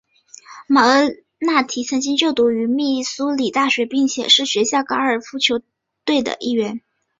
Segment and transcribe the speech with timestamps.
[0.67, 5.61] 马尔纳提曾经就读于密苏里大学并且是学校高尔夫球
[6.05, 6.81] 队的一员。